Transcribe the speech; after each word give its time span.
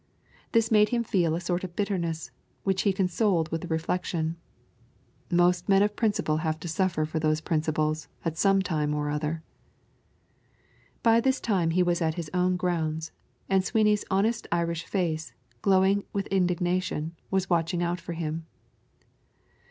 This 0.51 0.71
made 0.71 0.89
him 0.89 1.03
feel 1.03 1.35
a 1.35 1.39
sort 1.39 1.63
of 1.63 1.75
bitterness, 1.75 2.31
which 2.63 2.81
he 2.81 2.91
consoled 2.91 3.51
with 3.51 3.61
the 3.61 3.67
reflection 3.67 4.35
"Most 5.29 5.69
men 5.69 5.83
of 5.83 5.95
principle 5.95 6.37
have 6.37 6.59
to 6.61 6.67
suffer 6.67 7.05
for 7.05 7.19
those 7.19 7.39
principles 7.39 8.07
at 8.25 8.35
some 8.35 8.63
time 8.63 8.95
or 8.95 9.11
other." 9.11 9.43
By 11.03 11.19
this 11.21 11.39
time 11.39 11.69
he 11.69 11.83
was 11.83 12.01
at 12.01 12.15
his 12.15 12.31
own 12.33 12.57
grounds, 12.57 13.11
and 13.47 13.63
Sweeney's 13.63 14.03
honest 14.09 14.47
Irish 14.51 14.85
face, 14.85 15.33
glowing 15.61 16.03
with 16.13 16.25
indignation, 16.31 17.15
was 17.29 17.51
watching 17.51 17.83
out 17.83 18.01
for 18.01 18.13
him. 18.13 18.47